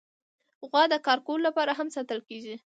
غوا 0.69 0.83
د 0.91 0.95
کار 1.05 1.19
کولو 1.25 1.45
لپاره 1.47 1.71
هم 1.79 1.87
ساتل 1.95 2.19
کېږي. 2.29 2.55